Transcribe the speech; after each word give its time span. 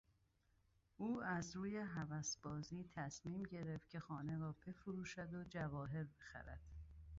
او 0.97 1.21
از 1.23 1.55
روی 1.55 1.77
هوسبازی 1.77 2.85
تصمیم 2.95 3.43
گرفت 3.43 3.89
که 3.89 3.99
خانه 3.99 4.37
را 4.37 4.55
بفروشد 4.67 5.33
و 5.33 5.43
جواهر 5.43 6.03
بخرد. 6.19 6.61